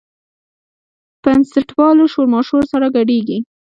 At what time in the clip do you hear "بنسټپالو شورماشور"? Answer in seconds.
1.23-2.63